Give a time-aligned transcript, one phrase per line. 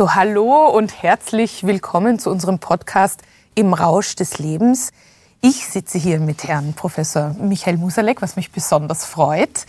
[0.00, 3.20] So, hallo und herzlich willkommen zu unserem Podcast
[3.54, 4.92] Im Rausch des Lebens.
[5.42, 9.66] Ich sitze hier mit Herrn Professor Michael Musalek, was mich besonders freut.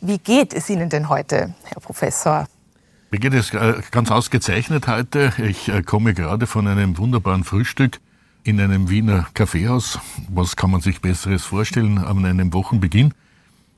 [0.00, 2.48] Wie geht es Ihnen denn heute, Herr Professor?
[3.10, 5.34] Mir geht es äh, ganz ausgezeichnet heute.
[5.46, 8.00] Ich äh, komme gerade von einem wunderbaren Frühstück
[8.44, 9.98] in einem Wiener Kaffeehaus.
[10.30, 13.12] Was kann man sich Besseres vorstellen an einem Wochenbeginn?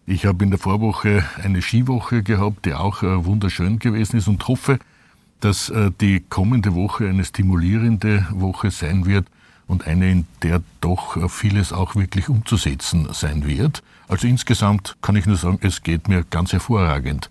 [0.06, 4.46] Ich habe in der Vorwoche eine Skiwoche gehabt, die auch äh, wunderschön gewesen ist und
[4.46, 4.78] hoffe,
[5.40, 9.26] dass äh, die kommende Woche eine stimulierende Woche sein wird
[9.66, 13.82] und eine, in der doch äh, vieles auch wirklich umzusetzen sein wird.
[14.08, 17.30] Also insgesamt kann ich nur sagen, es geht mir ganz hervorragend.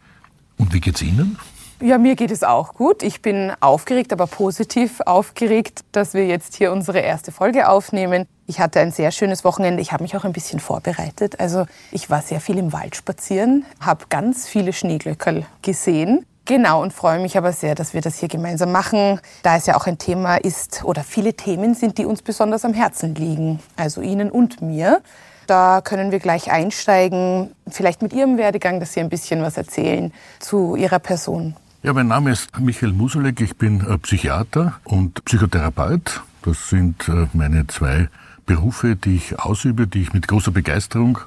[0.57, 1.37] Und wie geht's Ihnen?
[1.79, 3.03] Ja, mir geht es auch gut.
[3.03, 8.25] Ich bin aufgeregt, aber positiv aufgeregt, dass wir jetzt hier unsere erste Folge aufnehmen.
[8.47, 9.81] Ich hatte ein sehr schönes Wochenende.
[9.81, 11.39] Ich habe mich auch ein bisschen vorbereitet.
[11.39, 16.93] Also ich war sehr viel im Wald spazieren, habe ganz viele Schneeglöckerl gesehen Genau, und
[16.93, 19.97] freue mich aber sehr, dass wir das hier gemeinsam machen, da es ja auch ein
[19.97, 24.61] Thema ist oder viele Themen sind, die uns besonders am Herzen liegen, also Ihnen und
[24.61, 25.01] mir.
[25.45, 30.13] Da können wir gleich einsteigen, vielleicht mit Ihrem Werdegang, dass Sie ein bisschen was erzählen
[30.39, 31.53] zu Ihrer Person.
[31.83, 36.21] Ja, mein Name ist Michael Musulek, ich bin äh, Psychiater und Psychotherapeut.
[36.43, 38.07] Das sind äh, meine zwei
[38.45, 41.19] Berufe, die ich ausübe, die ich mit großer Begeisterung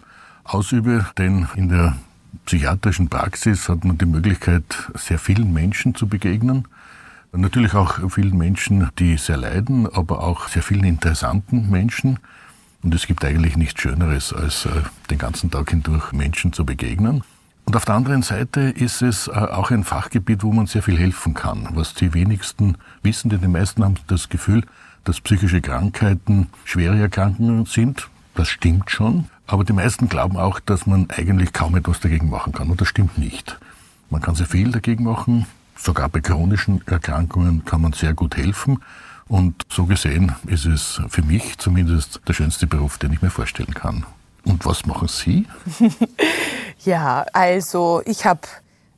[0.45, 1.97] ausübe, denn in der
[2.47, 6.67] psychiatrischen Praxis hat man die Möglichkeit, sehr vielen Menschen zu begegnen.
[7.33, 12.19] Natürlich auch vielen Menschen, die sehr leiden, aber auch sehr vielen interessanten Menschen.
[12.83, 14.71] Und es gibt eigentlich nichts Schöneres, als äh,
[15.11, 17.23] den ganzen Tag hindurch Menschen zu begegnen.
[17.67, 20.99] Und auf der anderen Seite ist es äh, auch ein Fachgebiet, wo man sehr viel
[20.99, 21.69] helfen kann.
[21.75, 24.65] Was die wenigsten wissen, denn die meisten haben das Gefühl,
[25.05, 28.09] dass psychische Krankheiten schwere Erkrankungen sind.
[28.35, 29.27] Das stimmt schon.
[29.47, 32.71] Aber die meisten glauben auch, dass man eigentlich kaum etwas dagegen machen kann.
[32.71, 33.59] Und das stimmt nicht.
[34.09, 35.47] Man kann sehr viel dagegen machen.
[35.77, 38.83] Sogar bei chronischen Erkrankungen kann man sehr gut helfen.
[39.29, 43.75] Und so gesehen ist es für mich zumindest der schönste Beruf, den ich mir vorstellen
[43.75, 44.05] kann.
[44.45, 45.47] Und was machen Sie?
[46.85, 48.41] ja, also ich habe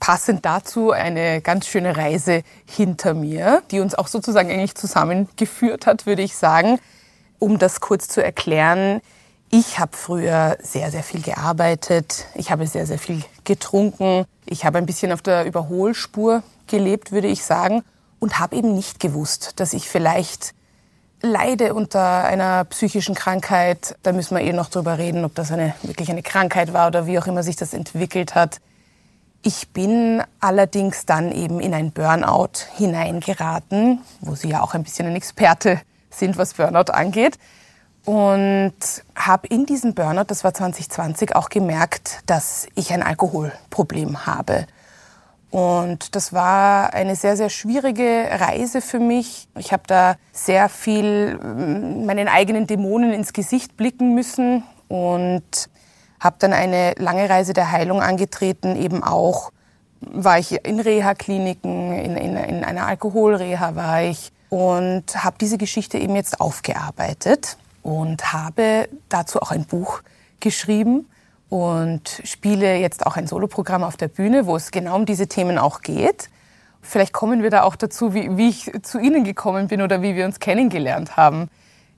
[0.00, 6.06] passend dazu eine ganz schöne Reise hinter mir, die uns auch sozusagen eigentlich zusammengeführt hat,
[6.06, 6.78] würde ich sagen.
[7.38, 9.00] Um das kurz zu erklären,
[9.54, 12.24] ich habe früher sehr, sehr viel gearbeitet.
[12.34, 14.24] Ich habe sehr, sehr viel getrunken.
[14.46, 17.82] Ich habe ein bisschen auf der Überholspur gelebt, würde ich sagen.
[18.18, 20.54] Und habe eben nicht gewusst, dass ich vielleicht
[21.20, 23.94] leide unter einer psychischen Krankheit.
[24.02, 27.06] Da müssen wir eh noch drüber reden, ob das eine, wirklich eine Krankheit war oder
[27.06, 28.58] wie auch immer sich das entwickelt hat.
[29.42, 35.08] Ich bin allerdings dann eben in ein Burnout hineingeraten, wo Sie ja auch ein bisschen
[35.08, 37.36] ein Experte sind, was Burnout angeht
[38.04, 38.74] und
[39.14, 44.66] habe in diesem Burnout, das war 2020, auch gemerkt, dass ich ein Alkoholproblem habe.
[45.50, 49.48] Und das war eine sehr, sehr schwierige Reise für mich.
[49.56, 55.68] Ich habe da sehr viel mm, meinen eigenen Dämonen ins Gesicht blicken müssen und
[56.18, 58.76] habe dann eine lange Reise der Heilung angetreten.
[58.76, 59.52] Eben auch
[60.00, 65.98] war ich in Reha-Kliniken, in, in, in einer Alkoholreha war ich und habe diese Geschichte
[65.98, 70.02] eben jetzt aufgearbeitet und habe dazu auch ein Buch
[70.40, 71.06] geschrieben
[71.48, 75.58] und spiele jetzt auch ein Soloprogramm auf der Bühne, wo es genau um diese Themen
[75.58, 76.30] auch geht.
[76.80, 80.16] Vielleicht kommen wir da auch dazu, wie, wie ich zu Ihnen gekommen bin oder wie
[80.16, 81.48] wir uns kennengelernt haben.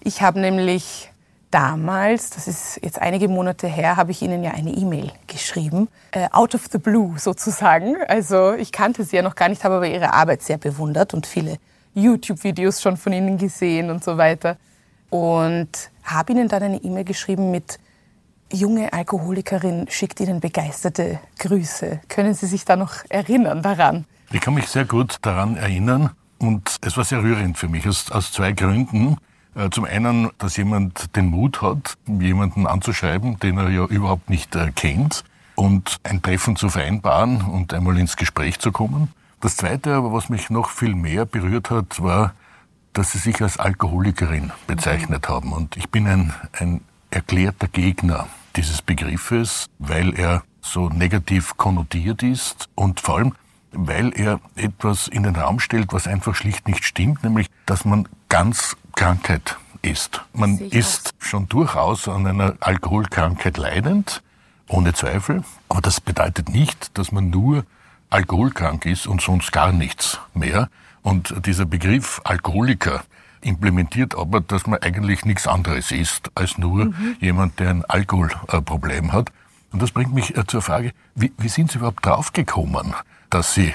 [0.02, 1.10] Ich habe nämlich
[1.50, 6.28] damals, das ist jetzt einige Monate her, habe ich Ihnen ja eine E-Mail geschrieben, äh,
[6.32, 7.96] out of the blue sozusagen.
[8.08, 11.26] Also ich kannte Sie ja noch gar nicht, habe aber Ihre Arbeit sehr bewundert und
[11.26, 11.58] viele
[11.94, 14.56] YouTube-Videos schon von Ihnen gesehen und so weiter
[15.14, 15.68] und
[16.02, 17.78] habe ihnen dann eine E-Mail geschrieben mit
[18.52, 22.00] junge Alkoholikerin schickt Ihnen begeisterte Grüße.
[22.08, 24.06] Können Sie sich da noch erinnern daran?
[24.32, 28.10] Ich kann mich sehr gut daran erinnern und es war sehr rührend für mich aus,
[28.10, 29.18] aus zwei Gründen.
[29.54, 34.56] Äh, zum einen, dass jemand den Mut hat, jemanden anzuschreiben, den er ja überhaupt nicht
[34.56, 35.22] äh, kennt
[35.54, 39.12] und ein Treffen zu vereinbaren und einmal ins Gespräch zu kommen.
[39.40, 42.34] Das Zweite aber, was mich noch viel mehr berührt hat, war,
[42.94, 45.52] dass sie sich als Alkoholikerin bezeichnet haben.
[45.52, 46.80] Und ich bin ein, ein
[47.10, 53.34] erklärter Gegner dieses Begriffes, weil er so negativ konnotiert ist und vor allem,
[53.72, 58.08] weil er etwas in den Raum stellt, was einfach schlicht nicht stimmt, nämlich, dass man
[58.28, 60.22] ganz Krankheit ist.
[60.32, 64.22] Man ist schon durchaus an einer Alkoholkrankheit leidend,
[64.68, 67.66] ohne Zweifel, aber das bedeutet nicht, dass man nur
[68.08, 70.68] alkoholkrank ist und sonst gar nichts mehr.
[71.04, 73.04] Und dieser Begriff Alkoholiker
[73.42, 77.16] implementiert aber, dass man eigentlich nichts anderes ist als nur mhm.
[77.20, 79.30] jemand, der ein Alkoholproblem hat.
[79.70, 82.94] Und das bringt mich äh, zur Frage, wie, wie sind Sie überhaupt draufgekommen,
[83.28, 83.74] dass Sie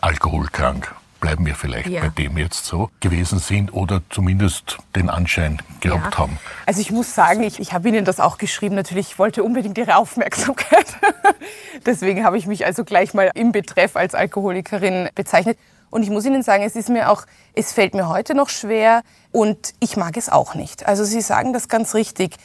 [0.00, 2.00] alkoholkrank bleiben wir vielleicht ja.
[2.00, 6.18] bei dem jetzt so, gewesen sind oder zumindest den Anschein gehabt ja.
[6.18, 6.38] haben.
[6.64, 8.76] Also ich muss sagen, ich, ich habe Ihnen das auch geschrieben.
[8.76, 10.86] Natürlich, ich wollte unbedingt Ihre Aufmerksamkeit.
[11.86, 15.58] Deswegen habe ich mich also gleich mal im Betreff als Alkoholikerin bezeichnet.
[15.90, 17.24] Und ich muss Ihnen sagen, es ist mir auch,
[17.54, 19.02] es fällt mir heute noch schwer
[19.32, 20.86] und ich mag es auch nicht.
[20.86, 22.36] Also Sie sagen das ganz richtig,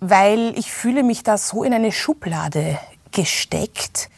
[0.00, 2.78] weil ich fühle mich da so in eine Schublade
[3.12, 4.10] gesteckt,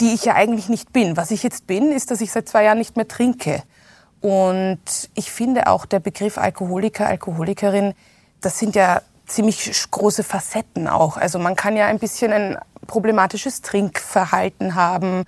[0.00, 1.16] die ich ja eigentlich nicht bin.
[1.16, 3.62] Was ich jetzt bin, ist, dass ich seit zwei Jahren nicht mehr trinke.
[4.20, 4.80] Und
[5.14, 7.94] ich finde auch der Begriff Alkoholiker, Alkoholikerin,
[8.40, 11.16] das sind ja ziemlich große Facetten auch.
[11.16, 15.24] Also man kann ja ein bisschen ein problematisches Trinkverhalten haben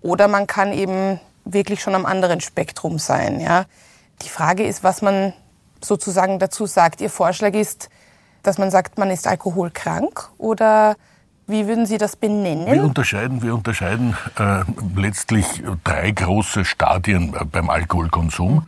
[0.00, 3.40] oder man kann eben wirklich schon am anderen Spektrum sein.
[3.40, 3.64] Ja.
[4.22, 5.32] Die Frage ist, was man
[5.82, 7.00] sozusagen dazu sagt.
[7.00, 7.90] Ihr Vorschlag ist,
[8.42, 10.96] dass man sagt, man ist alkoholkrank oder
[11.46, 12.66] wie würden Sie das benennen?
[12.66, 14.62] Wir unterscheiden, wir unterscheiden äh,
[14.96, 18.54] letztlich drei große Stadien äh, beim Alkoholkonsum.
[18.54, 18.64] Mhm.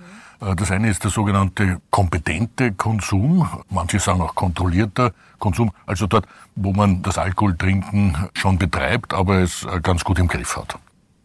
[0.57, 6.75] Das eine ist der sogenannte kompetente Konsum, manche sagen auch kontrollierter Konsum, also dort, wo
[6.75, 10.79] man das Alkoholtrinken schon betreibt, aber es äh, ganz gut im Griff hat.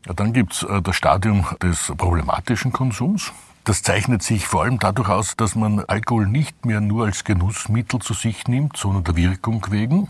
[0.06, 3.32] Ja, dann gibt's äh, das Stadium des problematischen Konsums.
[3.64, 8.00] Das zeichnet sich vor allem dadurch aus, dass man Alkohol nicht mehr nur als Genussmittel
[8.00, 10.10] zu sich nimmt, sondern der Wirkung wegen.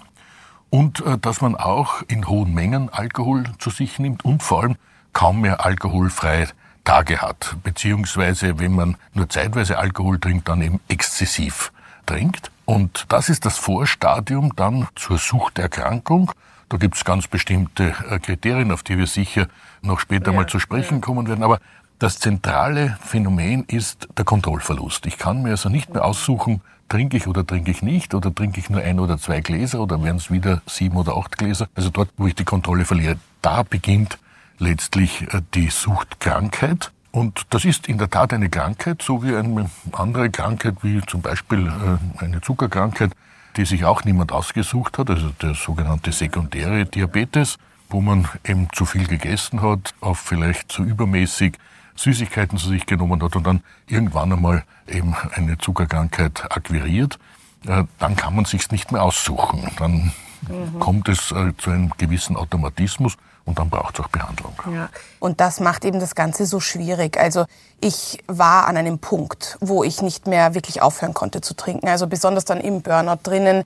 [0.69, 4.77] Und äh, dass man auch in hohen Mengen Alkohol zu sich nimmt und vor allem
[5.11, 6.47] kaum mehr alkoholfreie
[6.85, 7.57] Tage hat.
[7.63, 11.73] Beziehungsweise, wenn man nur zeitweise Alkohol trinkt, dann eben exzessiv
[12.05, 12.51] trinkt.
[12.65, 16.31] Und das ist das Vorstadium dann zur Suchterkrankung.
[16.71, 19.47] Da gibt es ganz bestimmte äh, Kriterien, auf die wir sicher
[19.81, 21.01] noch später ja, mal zu sprechen ja.
[21.01, 21.44] kommen werden.
[21.44, 21.59] Aber
[22.00, 25.06] das zentrale Phänomen ist der Kontrollverlust.
[25.06, 28.62] Ich kann mir also nicht mehr aussuchen, trinke ich oder trinke ich nicht oder trinke
[28.62, 31.68] ich nur ein oder zwei Gläser oder werden es wieder sieben oder acht Gläser.
[31.75, 34.17] Also dort, wo ich die Kontrolle verliere, da beginnt
[34.57, 36.94] letztlich äh, die Suchtkrankheit.
[37.12, 41.21] Und das ist in der Tat eine Krankheit, so wie eine andere Krankheit, wie zum
[41.21, 43.12] Beispiel äh, eine Zuckerkrankheit,
[43.57, 47.57] die sich auch niemand ausgesucht hat, also der sogenannte sekundäre Diabetes
[47.92, 51.57] wo man eben zu viel gegessen hat, auf vielleicht zu übermäßig
[51.95, 57.19] Süßigkeiten zu sich genommen hat und dann irgendwann einmal eben eine Zuckerkrankheit akquiriert,
[57.68, 59.69] äh, dann kann man sich's nicht mehr aussuchen.
[59.77, 60.12] Dann
[60.48, 60.80] mhm.
[60.80, 64.53] kommt es äh, zu einem gewissen Automatismus und dann braucht es auch Behandlung.
[64.71, 64.89] Ja.
[65.19, 67.17] Und das macht eben das Ganze so schwierig.
[67.19, 67.45] Also
[67.79, 71.88] ich war an einem Punkt, wo ich nicht mehr wirklich aufhören konnte zu trinken.
[71.88, 73.63] Also besonders dann im Burnout drinnen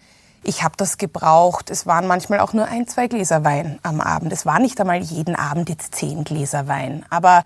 [0.48, 1.72] ich habe das gebraucht.
[1.72, 4.32] Es waren manchmal auch nur ein, zwei Gläser Wein am Abend.
[4.32, 7.03] Es war nicht einmal jeden Abend jetzt zehn Gläser Wein.
[7.10, 7.44] Aber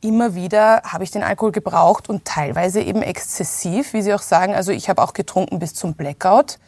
[0.00, 4.54] immer wieder habe ich den Alkohol gebraucht und teilweise eben exzessiv, wie Sie auch sagen.
[4.54, 6.58] Also ich habe auch getrunken bis zum Blackout.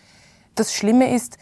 [0.54, 1.38] Das Schlimme ist,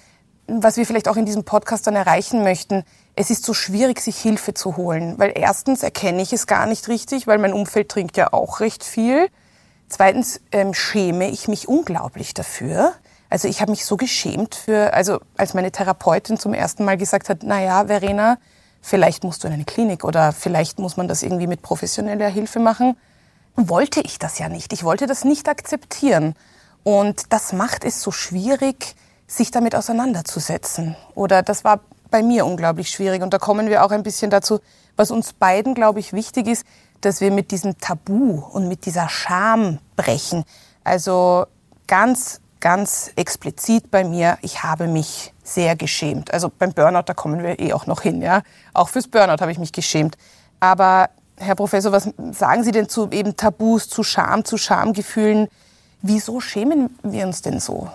[0.49, 4.19] was wir vielleicht auch in diesem Podcast dann erreichen möchten, es ist so schwierig, sich
[4.19, 5.19] Hilfe zu holen.
[5.19, 8.83] Weil erstens erkenne ich es gar nicht richtig, weil mein Umfeld trinkt ja auch recht
[8.83, 9.29] viel.
[9.89, 12.93] Zweitens ähm, schäme ich mich unglaublich dafür.
[13.31, 17.29] Also ich habe mich so geschämt für, also als meine Therapeutin zum ersten Mal gesagt
[17.29, 18.39] hat, na ja, Verena,
[18.81, 22.59] vielleicht musst du in eine Klinik oder vielleicht muss man das irgendwie mit professioneller Hilfe
[22.59, 22.97] machen,
[23.55, 24.73] wollte ich das ja nicht.
[24.73, 26.35] Ich wollte das nicht akzeptieren.
[26.85, 28.95] Und das macht es so schwierig,
[29.29, 30.97] sich damit auseinanderzusetzen.
[31.15, 31.81] Oder das war
[32.11, 33.23] bei mir unglaublich schwierig.
[33.23, 34.59] Und da kommen wir auch ein bisschen dazu,
[34.97, 36.65] was uns beiden, glaube ich, wichtig ist,
[37.03, 40.45] dass wir mit diesem Tabu und mit dieser Scham brechen.
[40.83, 41.47] Also
[41.87, 46.33] ganz ganz explizit bei mir, ich habe mich sehr geschämt.
[46.33, 48.43] Also beim Burnout, da kommen wir eh auch noch hin, ja.
[48.75, 50.17] Auch fürs Burnout habe ich mich geschämt.
[50.61, 55.49] Aber Herr Professor, was sagen Sie denn zu eben Tabus, zu Scham, zu Schamgefühlen?
[56.03, 57.89] Wieso schämen wir uns denn so?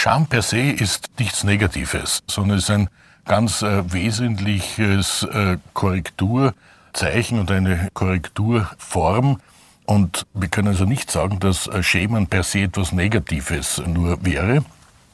[0.00, 2.88] Scham per se ist nichts Negatives, sondern ist ein
[3.24, 9.40] ganz äh, wesentliches äh, Korrekturzeichen und eine Korrekturform
[9.86, 14.64] Und wir können also nicht sagen, dass Schämen per se etwas Negatives nur wäre.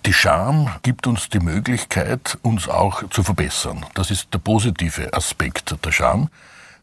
[0.04, 3.86] Die Scham gibt uns die Möglichkeit, uns auch zu verbessern.
[3.94, 6.28] Das ist der positive Aspekt der Scham.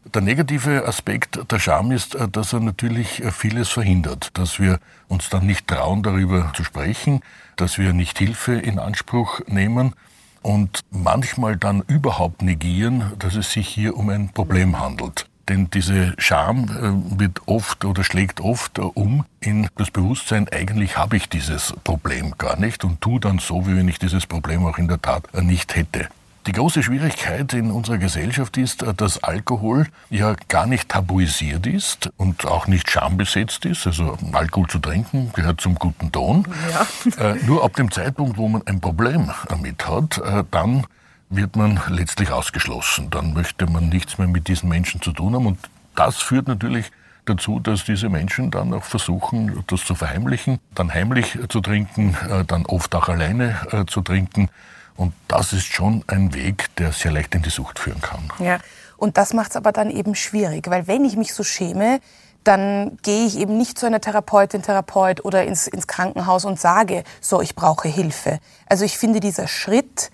[0.04, 5.46] Der negative Aspekt der Scham ist, dass er natürlich vieles verhindert, dass wir uns dann
[5.46, 7.20] nicht trauen, darüber zu sprechen,
[7.54, 9.94] dass wir nicht Hilfe in Anspruch nehmen
[10.42, 15.26] und manchmal dann überhaupt negieren, dass es sich hier um ein Problem handelt.
[15.48, 21.16] Denn diese Scham äh, wird oft oder schlägt oft um in das Bewusstsein, eigentlich habe
[21.16, 24.78] ich dieses Problem gar nicht und tu dann so, wie wenn ich dieses Problem auch
[24.78, 26.08] in der Tat nicht hätte.
[26.46, 32.10] Die große Schwierigkeit in unserer Gesellschaft ist, äh, dass Alkohol ja gar nicht tabuisiert ist
[32.16, 33.86] und auch nicht schambesetzt ist.
[33.86, 36.46] Also Alkohol zu trinken gehört zum guten Ton.
[36.72, 37.30] Ja.
[37.30, 40.84] Äh, nur ab dem Zeitpunkt, wo man ein Problem damit hat, äh, dann
[41.30, 43.10] wird man letztlich ausgeschlossen.
[43.10, 45.46] Dann möchte man nichts mehr mit diesen Menschen zu tun haben.
[45.46, 45.58] Und
[45.94, 46.90] das führt natürlich
[47.24, 52.16] dazu, dass diese Menschen dann auch versuchen, das zu verheimlichen, dann heimlich zu trinken,
[52.48, 54.48] dann oft auch alleine zu trinken.
[54.96, 58.30] Und das ist schon ein Weg, der sehr leicht in die Sucht führen kann.
[58.38, 58.58] Ja,
[58.96, 62.00] und das macht es aber dann eben schwierig, weil wenn ich mich so schäme,
[62.44, 67.04] dann gehe ich eben nicht zu einer Therapeutin, Therapeut oder ins, ins Krankenhaus und sage,
[67.20, 68.40] so, ich brauche Hilfe.
[68.66, 70.10] Also ich finde dieser Schritt,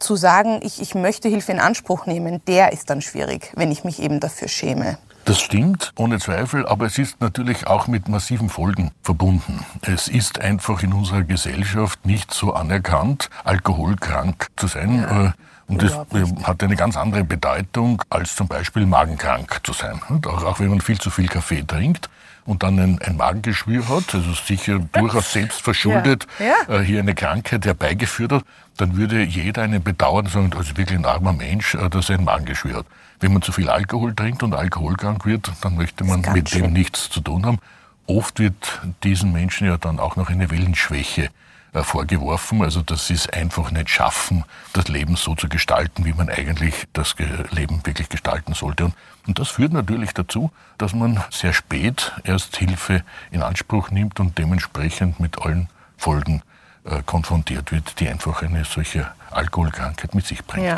[0.00, 3.84] zu sagen, ich, ich möchte Hilfe in Anspruch nehmen, der ist dann schwierig, wenn ich
[3.84, 4.98] mich eben dafür schäme.
[5.24, 9.64] Das stimmt, ohne Zweifel, aber es ist natürlich auch mit massiven Folgen verbunden.
[9.82, 15.00] Es ist einfach in unserer Gesellschaft nicht so anerkannt, alkoholkrank zu sein.
[15.00, 15.26] Ja.
[15.26, 15.32] Äh,
[15.68, 15.96] und das
[16.42, 20.00] hat eine ganz andere Bedeutung, als zum Beispiel magenkrank zu sein.
[20.26, 22.10] Auch, auch wenn man viel zu viel Kaffee trinkt
[22.50, 26.46] und dann ein, ein Magengeschwür hat, also sicher durchaus selbst verschuldet ja.
[26.68, 26.80] Ja.
[26.80, 28.44] Äh, hier eine Krankheit herbeigeführt hat,
[28.76, 32.18] dann würde jeder einen bedauern und sagen, ist wirklich ein armer Mensch, äh, dass er
[32.18, 32.86] ein Magengeschwür hat.
[33.20, 36.62] Wenn man zu viel Alkohol trinkt und alkoholkrank wird, dann möchte man mit schön.
[36.62, 37.58] dem nichts zu tun haben.
[38.06, 41.30] Oft wird diesen Menschen ja dann auch noch eine Willensschwäche
[41.72, 42.62] vorgeworfen.
[42.62, 46.86] Also dass sie es einfach nicht schaffen, das Leben so zu gestalten, wie man eigentlich
[46.92, 47.14] das
[47.50, 48.86] Leben wirklich gestalten sollte.
[48.86, 48.94] Und,
[49.26, 54.38] und das führt natürlich dazu, dass man sehr spät erst Hilfe in Anspruch nimmt und
[54.38, 56.42] dementsprechend mit allen Folgen
[56.84, 60.66] äh, konfrontiert wird, die einfach eine solche Alkoholkrankheit mit sich bringt.
[60.66, 60.76] Ja.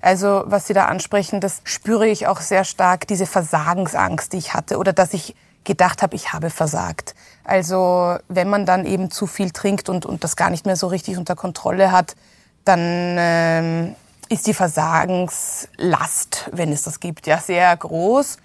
[0.00, 4.52] Also was Sie da ansprechen, das spüre ich auch sehr stark, diese Versagensangst, die ich
[4.52, 7.14] hatte oder dass ich gedacht habe, ich habe versagt.
[7.44, 10.86] Also wenn man dann eben zu viel trinkt und, und das gar nicht mehr so
[10.86, 12.14] richtig unter Kontrolle hat,
[12.64, 12.80] dann
[13.18, 13.96] ähm,
[14.28, 18.38] ist die Versagenslast, wenn es das gibt, ja sehr groß.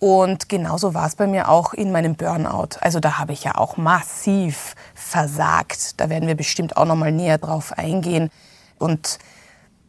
[0.00, 2.78] Und genauso war es bei mir auch in meinem Burnout.
[2.80, 6.00] Also da habe ich ja auch massiv versagt.
[6.00, 8.30] Da werden wir bestimmt auch noch mal näher drauf eingehen.
[8.78, 9.18] Und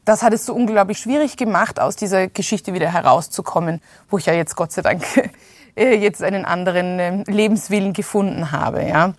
[0.04, 4.34] das hat es so unglaublich schwierig gemacht, aus dieser Geschichte wieder herauszukommen, wo ich ja
[4.34, 5.04] jetzt Gott sei Dank
[5.76, 8.88] äh, jetzt einen anderen ähm, Lebenswillen gefunden habe.
[8.88, 9.14] Ja.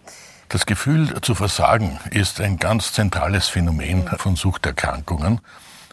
[0.48, 5.40] Das Gefühl zu versagen ist ein ganz zentrales Phänomen von Suchterkrankungen,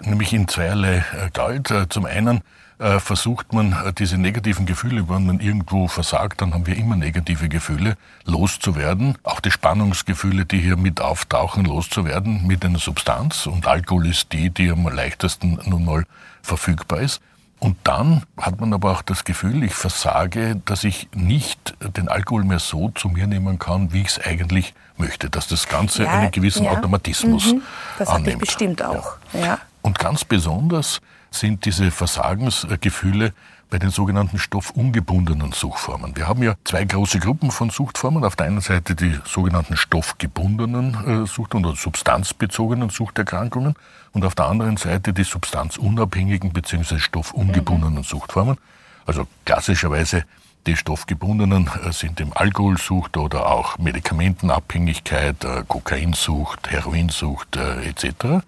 [0.01, 1.71] nämlich in zweierlei Galt.
[1.71, 2.41] Äh, zum einen
[2.79, 6.95] äh, versucht man äh, diese negativen Gefühle, wenn man irgendwo versagt, dann haben wir immer
[6.95, 9.17] negative Gefühle, loszuwerden.
[9.23, 13.47] Auch die Spannungsgefühle, die hier mit auftauchen, loszuwerden mit einer Substanz.
[13.47, 16.05] Und Alkohol ist die, die am leichtesten nun mal
[16.41, 17.21] verfügbar ist.
[17.59, 22.45] Und dann hat man aber auch das Gefühl, ich versage, dass ich nicht den Alkohol
[22.45, 26.11] mehr so zu mir nehmen kann, wie ich es eigentlich möchte, dass das Ganze ja,
[26.11, 26.71] einen gewissen ja.
[26.71, 27.61] Automatismus mhm.
[27.97, 28.41] das annimmt.
[28.41, 29.17] Das bestimmt auch.
[29.33, 29.59] Ja.
[29.81, 31.01] Und ganz besonders
[31.31, 33.33] sind diese Versagensgefühle
[33.69, 36.15] bei den sogenannten stoffungebundenen Suchtformen.
[36.15, 38.23] Wir haben ja zwei große Gruppen von Suchtformen.
[38.23, 43.75] Auf der einen Seite die sogenannten stoffgebundenen äh, Sucht- oder substanzbezogenen Suchterkrankungen
[44.11, 46.97] und auf der anderen Seite die substanzunabhängigen bzw.
[46.97, 48.03] stoffungebundenen mhm.
[48.03, 48.57] Suchtformen.
[49.05, 50.23] Also klassischerweise
[50.65, 58.43] die stoffgebundenen äh, sind im Alkoholsucht oder auch Medikamentenabhängigkeit, äh, Kokainsucht, Heroinsucht etc.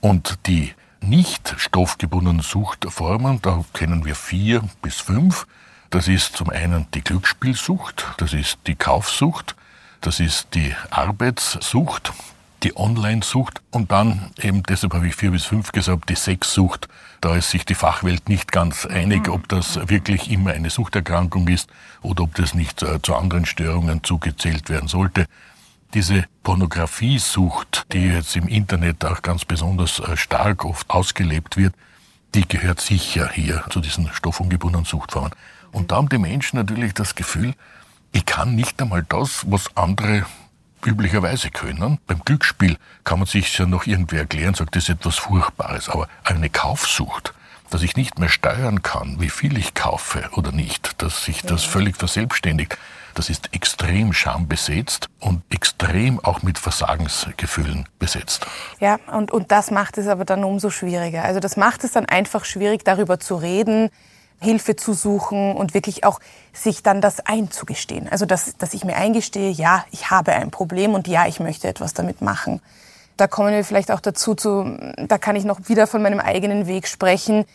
[0.00, 5.46] Und die nicht stoffgebundenen Suchtformen, da kennen wir vier bis fünf.
[5.90, 9.56] Das ist zum einen die Glücksspielsucht, das ist die Kaufsucht,
[10.00, 12.12] das ist die Arbeitssucht,
[12.62, 16.88] die Online-Sucht und dann eben, deshalb habe ich vier bis fünf gesagt, die Sexsucht.
[17.20, 21.68] Da ist sich die Fachwelt nicht ganz einig, ob das wirklich immer eine Suchterkrankung ist
[22.02, 25.26] oder ob das nicht äh, zu anderen Störungen zugezählt werden sollte.
[25.94, 31.74] Diese Pornografiesucht, die jetzt im Internet auch ganz besonders äh, stark oft ausgelebt wird,
[32.34, 35.32] die gehört sicher hier zu diesen stoffungebundenen Suchtformen.
[35.72, 37.54] Und da haben die Menschen natürlich das Gefühl,
[38.12, 40.26] ich kann nicht einmal das, was andere
[40.84, 41.98] üblicherweise können.
[42.06, 45.88] Beim Glücksspiel kann man sich ja noch irgendwie erklären, sagt, das ist etwas Furchtbares.
[45.88, 47.34] Aber eine Kaufsucht,
[47.70, 51.64] dass ich nicht mehr steuern kann, wie viel ich kaufe oder nicht, dass sich das
[51.64, 52.78] völlig verselbstständigt,
[53.14, 58.46] das ist extrem schambesetzt und extrem auch mit Versagensgefühlen besetzt.
[58.80, 61.24] Ja, und, und das macht es aber dann umso schwieriger.
[61.24, 63.90] Also das macht es dann einfach schwierig, darüber zu reden,
[64.40, 66.20] Hilfe zu suchen und wirklich auch
[66.52, 68.08] sich dann das einzugestehen.
[68.08, 71.66] Also dass, dass ich mir eingestehe, ja, ich habe ein Problem und ja, ich möchte
[71.68, 72.60] etwas damit machen.
[73.16, 76.68] Da kommen wir vielleicht auch dazu, zu, da kann ich noch wieder von meinem eigenen
[76.68, 77.46] Weg sprechen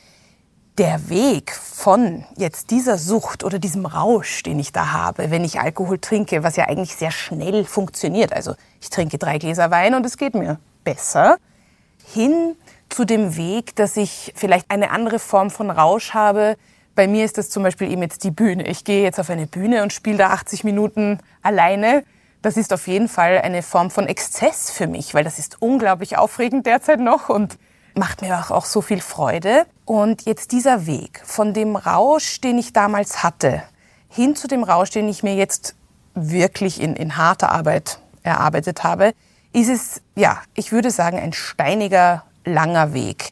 [0.77, 5.59] der Weg von jetzt dieser Sucht oder diesem Rausch, den ich da habe, wenn ich
[5.59, 10.05] Alkohol trinke, was ja eigentlich sehr schnell funktioniert, also ich trinke drei Gläser Wein und
[10.05, 11.37] es geht mir besser,
[12.13, 12.55] hin
[12.89, 16.57] zu dem Weg, dass ich vielleicht eine andere Form von Rausch habe.
[16.95, 18.67] Bei mir ist das zum Beispiel eben jetzt die Bühne.
[18.67, 22.03] Ich gehe jetzt auf eine Bühne und spiele da 80 Minuten alleine.
[22.41, 26.17] Das ist auf jeden Fall eine Form von Exzess für mich, weil das ist unglaublich
[26.17, 27.57] aufregend derzeit noch und
[27.95, 29.65] macht mir auch, auch so viel Freude.
[29.85, 33.63] Und jetzt dieser Weg von dem Rausch, den ich damals hatte,
[34.09, 35.75] hin zu dem Rausch, den ich mir jetzt
[36.15, 39.13] wirklich in, in harter Arbeit erarbeitet habe,
[39.51, 43.31] ist es, ja, ich würde sagen, ein steiniger, langer Weg.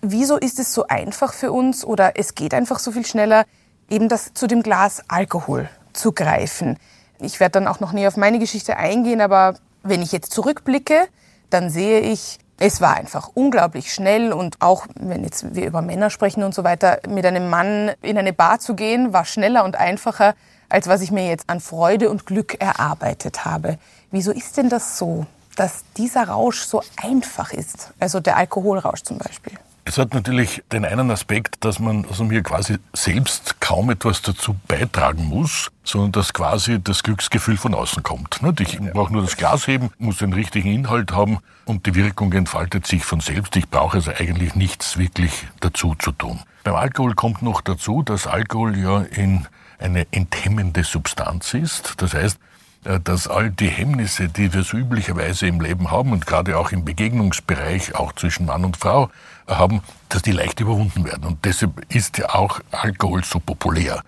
[0.00, 3.44] Wieso ist es so einfach für uns oder es geht einfach so viel schneller,
[3.88, 6.78] eben das zu dem Glas Alkohol zu greifen?
[7.20, 9.54] Ich werde dann auch noch näher auf meine Geschichte eingehen, aber
[9.84, 11.08] wenn ich jetzt zurückblicke,
[11.50, 16.10] dann sehe ich, es war einfach unglaublich schnell und auch, wenn jetzt wir über Männer
[16.10, 19.76] sprechen und so weiter, mit einem Mann in eine Bar zu gehen, war schneller und
[19.76, 20.34] einfacher,
[20.68, 23.78] als was ich mir jetzt an Freude und Glück erarbeitet habe.
[24.10, 27.92] Wieso ist denn das so, dass dieser Rausch so einfach ist?
[27.98, 29.58] Also der Alkoholrausch zum Beispiel.
[29.84, 34.54] Es hat natürlich den einen Aspekt, dass man also mir quasi selbst kaum etwas dazu
[34.68, 38.40] beitragen muss, sondern dass quasi das Glücksgefühl von außen kommt.
[38.60, 42.86] Ich brauche nur das Glas heben, muss den richtigen Inhalt haben und die Wirkung entfaltet
[42.86, 43.56] sich von selbst.
[43.56, 46.40] Ich brauche also eigentlich nichts wirklich dazu zu tun.
[46.62, 49.48] Beim Alkohol kommt noch dazu, dass Alkohol ja in
[49.80, 51.94] eine enthemmende Substanz ist.
[51.96, 52.38] Das heißt,
[52.82, 56.84] dass all die Hemmnisse, die wir so üblicherweise im Leben haben und gerade auch im
[56.84, 59.10] Begegnungsbereich, auch zwischen Mann und Frau
[59.46, 61.24] äh, haben, dass die leicht überwunden werden.
[61.24, 64.02] Und deshalb ist ja auch Alkohol so populär.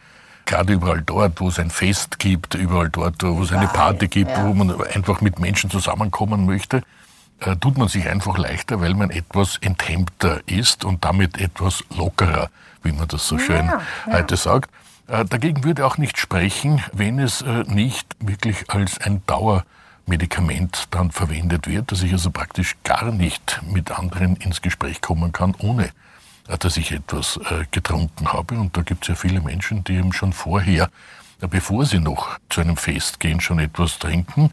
[0.46, 4.30] Gerade überall dort, wo es ein Fest gibt, überall dort, wo es eine Party gibt,
[4.30, 4.44] ja.
[4.44, 6.82] wo man einfach mit Menschen zusammenkommen möchte,
[7.40, 12.50] äh, tut man sich einfach leichter, weil man etwas enthemmter ist und damit etwas lockerer,
[12.82, 14.12] wie man das so schön ja, ja.
[14.12, 14.70] heute sagt.
[15.06, 21.10] Äh, dagegen würde auch nicht sprechen, wenn es äh, nicht wirklich als ein Dauermedikament dann
[21.10, 25.90] verwendet wird, dass ich also praktisch gar nicht mit anderen ins Gespräch kommen kann, ohne
[26.48, 27.38] äh, dass ich etwas
[27.70, 28.54] getrunken habe.
[28.54, 30.88] Und da gibt es ja viele Menschen, die eben schon vorher,
[31.38, 34.52] bevor sie noch zu einem Fest gehen, schon etwas trinken.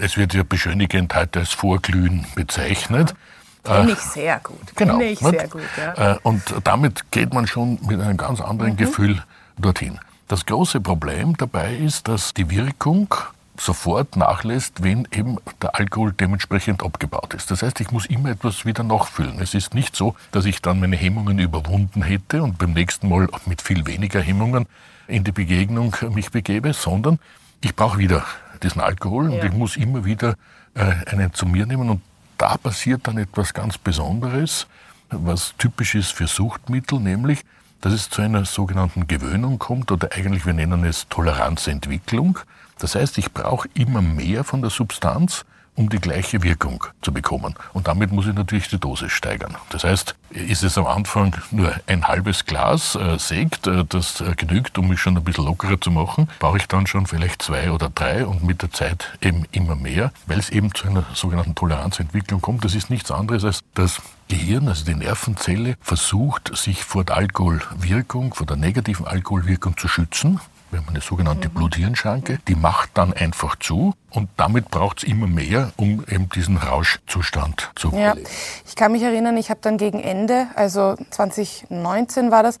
[0.00, 3.14] Es wird ja beschönigend heute als Vorglühen bezeichnet.
[3.62, 4.74] Finde ich sehr gut.
[4.74, 4.98] Genau.
[4.98, 6.18] Finde ich sehr gut, ja.
[6.24, 8.76] Und damit geht man schon mit einem ganz anderen mhm.
[8.76, 9.22] Gefühl
[9.58, 9.98] dorthin.
[10.28, 13.14] Das große Problem dabei ist, dass die Wirkung
[13.56, 17.50] sofort nachlässt, wenn eben der Alkohol dementsprechend abgebaut ist.
[17.50, 19.40] Das heißt, ich muss immer etwas wieder nachfüllen.
[19.40, 23.28] Es ist nicht so, dass ich dann meine Hemmungen überwunden hätte und beim nächsten Mal
[23.46, 24.66] mit viel weniger Hemmungen
[25.06, 27.18] in die Begegnung mich begebe, sondern
[27.60, 28.24] ich brauche wieder
[28.62, 29.40] diesen Alkohol ja.
[29.40, 30.34] und ich muss immer wieder
[30.74, 32.00] äh, einen zu mir nehmen und
[32.38, 34.66] da passiert dann etwas ganz Besonderes,
[35.10, 37.44] was typisch ist für Suchtmittel, nämlich
[37.84, 42.38] dass es zu einer sogenannten Gewöhnung kommt oder eigentlich wir nennen es Toleranzentwicklung.
[42.78, 45.44] Das heißt, ich brauche immer mehr von der Substanz,
[45.76, 47.54] um die gleiche Wirkung zu bekommen.
[47.72, 49.56] Und damit muss ich natürlich die Dosis steigern.
[49.70, 54.34] Das heißt, ist es am Anfang nur ein halbes Glas äh, Sekt, äh, das äh,
[54.36, 57.70] genügt, um mich schon ein bisschen lockerer zu machen, brauche ich dann schon vielleicht zwei
[57.70, 61.54] oder drei und mit der Zeit eben immer mehr, weil es eben zu einer sogenannten
[61.54, 62.64] Toleranzentwicklung kommt.
[62.64, 68.34] Das ist nichts anderes als das Gehirn, also die Nervenzelle, versucht, sich vor der Alkoholwirkung,
[68.34, 70.40] vor der negativen Alkoholwirkung zu schützen
[70.74, 71.54] wir haben eine sogenannte mhm.
[71.54, 76.56] Bluthirnschranke, die macht dann einfach zu und damit braucht es immer mehr, um eben diesen
[76.56, 78.08] Rauschzustand zu ja.
[78.08, 78.28] erleben.
[78.66, 82.58] Ich kann mich erinnern, ich habe dann gegen Ende, also 2019 war das,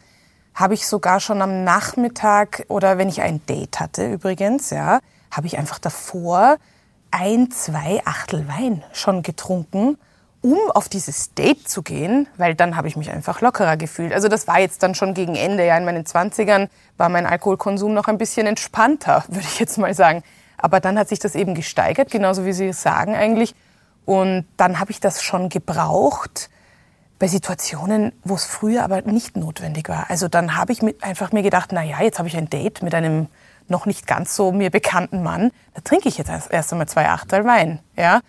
[0.54, 5.00] habe ich sogar schon am Nachmittag oder wenn ich ein Date hatte übrigens, ja,
[5.32, 6.58] habe ich einfach davor
[7.10, 9.98] ein, zwei Achtel Wein schon getrunken
[10.44, 14.12] um auf dieses Date zu gehen, weil dann habe ich mich einfach lockerer gefühlt.
[14.12, 17.94] Also das war jetzt dann schon gegen Ende, ja, in meinen Zwanzigern war mein Alkoholkonsum
[17.94, 20.22] noch ein bisschen entspannter, würde ich jetzt mal sagen.
[20.58, 23.54] Aber dann hat sich das eben gesteigert, genauso wie Sie es sagen eigentlich.
[24.04, 26.50] Und dann habe ich das schon gebraucht
[27.18, 30.10] bei Situationen, wo es früher aber nicht notwendig war.
[30.10, 32.94] Also dann habe ich einfach mir gedacht, na ja, jetzt habe ich ein Date mit
[32.94, 33.28] einem
[33.68, 37.46] noch nicht ganz so mir bekannten Mann, da trinke ich jetzt erst einmal zwei Achtel
[37.46, 38.20] Wein, ja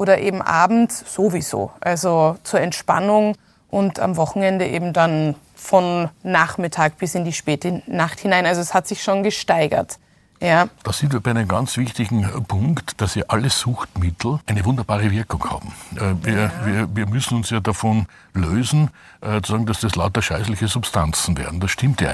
[0.00, 1.72] oder eben abends sowieso.
[1.78, 3.36] Also zur Entspannung
[3.68, 8.46] und am Wochenende eben dann von Nachmittag bis in die späte Nacht hinein.
[8.46, 9.98] Also es hat sich schon gesteigert.
[10.40, 10.68] Ja.
[10.84, 15.44] Da sind wir bei einem ganz wichtigen Punkt, dass ja alle Suchtmittel eine wunderbare Wirkung
[15.50, 15.74] haben.
[15.94, 16.50] Äh, wir, ja.
[16.64, 18.88] wir, wir müssen uns ja davon lösen,
[19.20, 21.60] äh, zu sagen, dass das lauter scheißliche Substanzen werden.
[21.60, 22.12] Das stimmt ja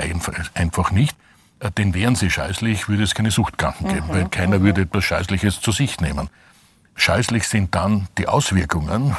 [0.55, 1.17] einfach nicht.
[1.61, 4.13] Äh, denn wären sie scheißlich, würde es keine Suchtkranken geben, mhm.
[4.13, 4.65] weil keiner mhm.
[4.65, 6.29] würde etwas Scheißliches zu sich nehmen.
[6.97, 9.15] Scheißlich sind dann die Auswirkungen,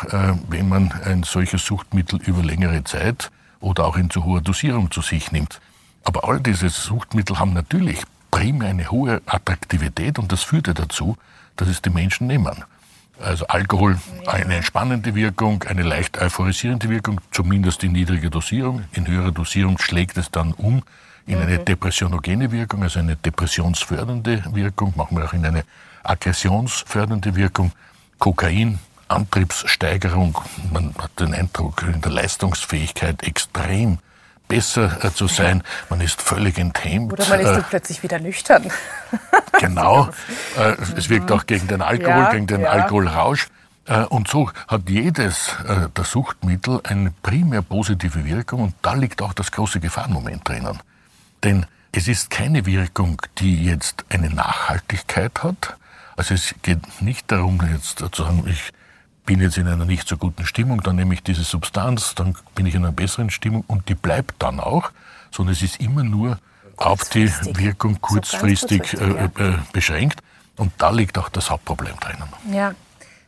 [0.50, 5.02] wenn man ein solches Suchtmittel über längere Zeit oder auch in zu hoher Dosierung zu
[5.02, 5.62] sich nimmt.
[6.04, 11.18] Aber all diese Suchtmittel haben natürlich primär eine hohe Attraktivität und das führte dazu,
[11.56, 12.64] dass es die Menschen nehmen.
[13.20, 18.84] Also Alkohol eine entspannende Wirkung, eine leicht euphorisierende Wirkung, zumindest in niedriger Dosierung.
[18.92, 20.84] In höherer Dosierung schlägt es dann um
[21.26, 21.66] in eine mhm.
[21.66, 25.64] depressionogene Wirkung, also eine depressionsfördernde Wirkung, machen wir auch in eine
[26.10, 27.72] aggressionsfördernde Wirkung.
[28.20, 30.38] Kokain, Antriebssteigerung,
[30.72, 34.00] man hat den Eindruck, in der Leistungsfähigkeit extrem
[34.48, 35.64] besser äh, zu sein.
[35.90, 37.14] Man ist völlig enthemmt.
[37.14, 38.66] Oder man ist äh, plötzlich wieder nüchtern.
[39.60, 40.10] genau.
[40.58, 42.70] Äh, es wirkt auch gegen den Alkohol, ja, gegen den ja.
[42.70, 43.48] Alkoholrausch.
[43.86, 49.22] Äh, und so hat jedes äh, der Suchtmittel eine primär positive Wirkung und da liegt
[49.22, 50.80] auch das große Gefahrenmoment drinnen.
[51.44, 55.78] Denn es ist keine Wirkung, die jetzt eine Nachhaltigkeit hat.
[56.18, 58.74] Also es geht nicht darum, jetzt zu sagen, ich
[59.26, 62.66] bin jetzt in einer nicht so guten Stimmung, dann nehme ich diese Substanz, dann bin
[62.66, 64.92] ich in einer besseren Stimmung und die bleibt dann auch,
[65.32, 66.40] sondern es ist immer nur
[66.78, 70.22] auf die Wirkung kurzfristig, kurzfristig äh, äh, beschränkt.
[70.58, 72.28] Und da liegt auch das Hauptproblem drinnen.
[72.52, 72.74] Ja.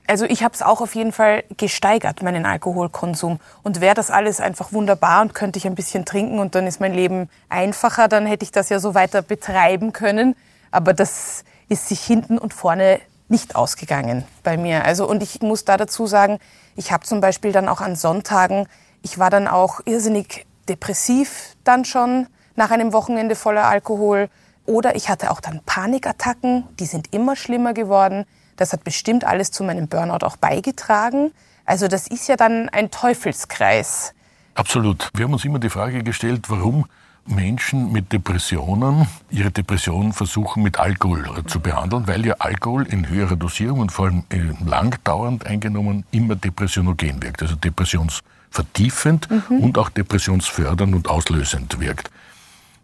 [0.08, 3.40] Also ich habe es auch auf jeden Fall gesteigert, meinen Alkoholkonsum.
[3.62, 6.82] Und wäre das alles einfach wunderbar und könnte ich ein bisschen trinken und dann ist
[6.82, 10.36] mein Leben einfacher, dann hätte ich das ja so weiter betreiben können.
[10.72, 14.86] Aber das ist sich hinten und vorne nicht ausgegangen bei mir.
[14.86, 16.40] Also und ich muss da dazu sagen,
[16.76, 18.68] ich habe zum Beispiel dann auch an Sonntagen,
[19.02, 24.30] ich war dann auch irrsinnig depressiv dann schon nach einem Wochenende voller Alkohol
[24.66, 28.26] oder ich hatte auch dann Panikattacken, die sind immer schlimmer geworden.
[28.58, 31.32] Das hat bestimmt alles zu meinem Burnout auch beigetragen.
[31.66, 34.14] Also das ist ja dann ein Teufelskreis.
[34.56, 35.10] Absolut.
[35.14, 36.86] Wir haben uns immer die Frage gestellt, warum
[37.30, 43.08] Menschen mit Depressionen ihre Depression versuchen mit Alkohol äh, zu behandeln, weil ja Alkohol in
[43.08, 49.60] höherer Dosierung und vor allem äh, langdauernd eingenommen immer depressionogen wirkt, also depressionsvertiefend mhm.
[49.60, 52.10] und auch depressionsfördernd und auslösend wirkt.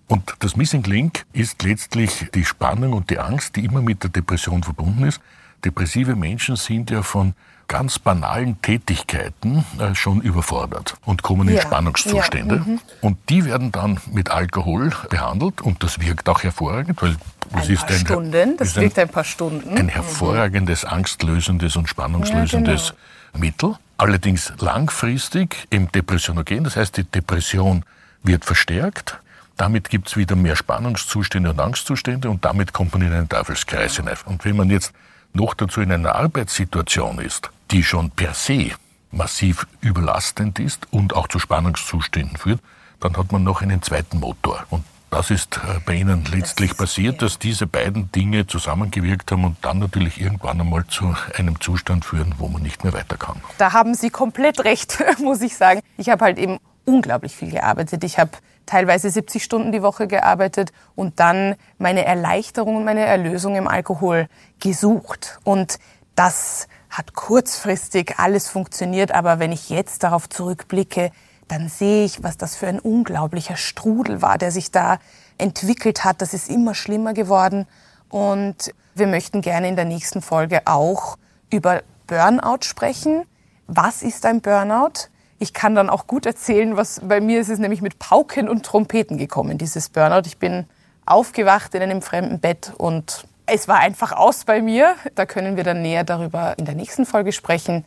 [0.08, 4.12] Und das Missing Link ist letztlich die Spannung und die Angst, die immer mit der
[4.12, 5.20] Depression verbunden ist.
[5.64, 7.34] Depressive Menschen sind ja von
[7.68, 12.56] ganz banalen Tätigkeiten äh, schon überfordert und kommen in Spannungszustände.
[12.56, 12.62] Ja.
[12.62, 12.80] Mhm.
[13.02, 17.16] Und die werden dann mit Alkohol behandelt und das wirkt auch hervorragend, weil
[17.52, 19.78] das ein ist ein, Stunden, das wirkt ein, ein paar Stunden.
[19.78, 20.90] Ein hervorragendes, mhm.
[20.90, 22.96] angstlösendes und spannungslösendes ja,
[23.34, 23.46] genau.
[23.46, 23.76] Mittel.
[23.98, 27.84] Allerdings langfristig im Depressionogen, das heißt, die Depression
[28.24, 29.20] wird verstärkt.
[29.58, 33.96] Damit gibt es wieder mehr Spannungszustände und Angstzustände und damit kommt man in einen Teufelskreis
[33.96, 34.18] hinein.
[34.26, 34.92] Und wenn man jetzt
[35.34, 38.72] noch dazu in einer Arbeitssituation ist, die schon per se
[39.12, 42.62] massiv überlastend ist und auch zu Spannungszuständen führt,
[43.02, 44.66] dann hat man noch einen zweiten Motor.
[44.70, 49.58] Und das ist äh, bei Ihnen letztlich passiert, dass diese beiden Dinge zusammengewirkt haben und
[49.62, 53.42] dann natürlich irgendwann einmal zu einem Zustand führen, wo man nicht mehr weiter kann.
[53.58, 55.82] Da haben Sie komplett recht, muss ich sagen.
[55.98, 58.06] Ich habe halt eben unglaublich viel gearbeitet.
[58.06, 58.32] Ich habe
[58.66, 64.30] teilweise 70 Stunden die Woche gearbeitet und dann meine Erleichterung und meine Erlösung im Alkohol
[64.62, 65.40] gesucht.
[65.44, 65.78] Und
[66.16, 71.12] das hat kurzfristig alles funktioniert, aber wenn ich jetzt darauf zurückblicke,
[71.48, 74.98] dann sehe ich, was das für ein unglaublicher Strudel war, der sich da
[75.38, 76.22] entwickelt hat.
[76.22, 77.68] Das ist immer schlimmer geworden.
[78.10, 81.18] Und wir möchten gerne in der nächsten Folge auch
[81.52, 83.26] über Burnout sprechen.
[83.68, 85.10] Was ist ein Burnout?
[85.38, 88.66] Ich kann dann auch gut erzählen, was bei mir ist es nämlich mit Pauken und
[88.66, 90.24] Trompeten gekommen, dieses Burnout.
[90.26, 90.66] Ich bin
[91.06, 94.96] aufgewacht in einem fremden Bett und es war einfach aus bei mir.
[95.16, 97.86] Da können wir dann näher darüber in der nächsten Folge sprechen.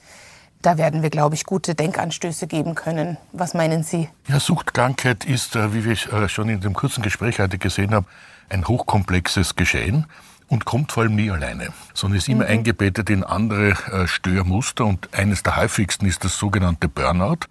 [0.63, 3.17] Da werden wir, glaube ich, gute Denkanstöße geben können.
[3.33, 4.09] Was meinen Sie?
[4.27, 8.07] Ja, Suchtkrankheit ist, äh, wie wir äh, schon in dem kurzen Gespräch heute gesehen haben,
[8.49, 10.07] ein hochkomplexes Geschehen
[10.49, 12.51] und kommt vor allem nie alleine, sondern ist immer mhm.
[12.51, 17.47] eingebettet in andere äh, Störmuster und eines der häufigsten ist das sogenannte Burnout.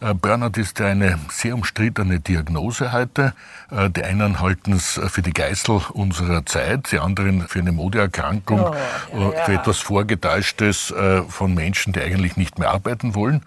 [0.00, 3.32] Äh, Burnout ist eine sehr umstrittene Diagnose heute.
[3.70, 8.60] Äh, die einen halten es für die Geißel unserer Zeit, die anderen für eine Modeerkrankung,
[8.60, 8.74] oh,
[9.12, 9.44] ja, ja.
[9.44, 10.92] für etwas Vorgetäuschtes
[11.28, 13.42] von Menschen, die eigentlich nicht mehr arbeiten wollen.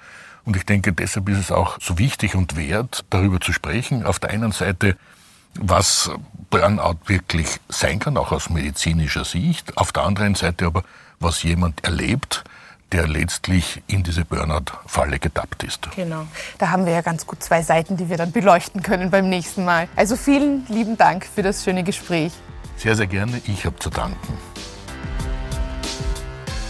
[0.46, 4.06] Und ich denke, deshalb ist es auch so wichtig und wert, darüber zu sprechen.
[4.06, 4.98] Auf der einen Seite,
[5.54, 6.10] was
[6.50, 9.78] Burnout wirklich sein kann, auch aus medizinischer Sicht.
[9.78, 10.84] Auf der anderen Seite aber,
[11.20, 12.44] was jemand erlebt,
[12.92, 15.90] der letztlich in diese Burnout-Falle getappt ist.
[15.96, 16.26] Genau.
[16.58, 19.66] Da haben wir ja ganz gut zwei Seiten, die wir dann beleuchten können beim nächsten
[19.66, 19.88] Mal.
[19.96, 22.34] Also vielen lieben Dank für das schöne Gespräch.
[22.78, 23.42] Sehr, sehr gerne.
[23.46, 24.38] Ich habe zu danken.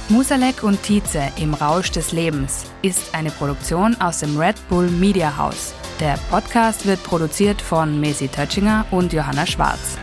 [0.10, 5.38] Musalek und Tietze im Rausch des Lebens ist eine Produktion aus dem Red Bull Media
[5.38, 5.74] House.
[6.00, 10.00] Der Podcast wird produziert von Mesi Tötschinger und Johanna Schwarz.